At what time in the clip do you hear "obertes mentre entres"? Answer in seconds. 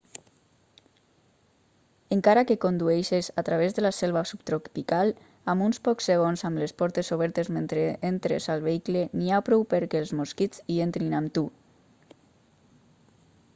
7.17-8.47